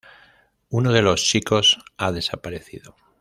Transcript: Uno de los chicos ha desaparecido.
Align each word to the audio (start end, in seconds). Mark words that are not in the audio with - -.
Uno 0.71 0.93
de 0.93 1.03
los 1.03 1.23
chicos 1.23 1.77
ha 1.97 2.11
desaparecido. 2.11 2.95